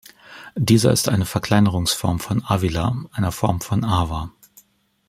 [0.55, 4.31] Dieser ist eine Verkleinerungsform von Avila, einer Form von Ava.